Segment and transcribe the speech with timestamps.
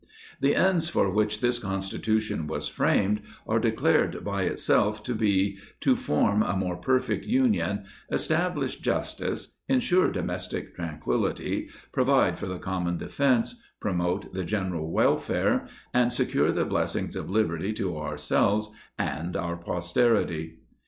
[0.41, 5.95] The ends for which this Constitution was framed are declared by itself to be "to
[5.95, 13.57] form a more perfect union, "establish justice, insure domestic tranquility, provide for "the common defence,
[13.79, 19.93] promote the general welfare, and "secure the blessings of liberty to ourselves and our pos
[19.93, 20.53] terity."